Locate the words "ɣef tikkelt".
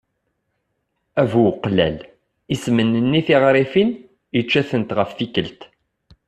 4.97-5.61